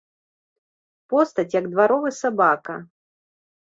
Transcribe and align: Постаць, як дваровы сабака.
Постаць, 1.13 1.55
як 1.59 1.71
дваровы 1.77 2.09
сабака. 2.25 2.83